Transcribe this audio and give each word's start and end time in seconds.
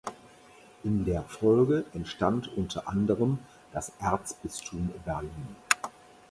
In 0.83 1.05
der 1.05 1.21
Folge 1.21 1.85
entstand 1.93 2.47
unter 2.57 2.87
anderem 2.87 3.37
das 3.71 3.91
Erzbistum 3.99 4.89
Berlin. 5.05 5.55